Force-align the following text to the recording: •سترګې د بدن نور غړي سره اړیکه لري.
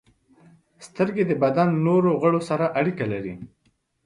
•سترګې 0.85 1.23
د 1.27 1.31
بدن 1.43 1.69
نور 1.85 2.03
غړي 2.21 2.41
سره 2.49 2.65
اړیکه 2.79 3.05
لري. 3.13 3.33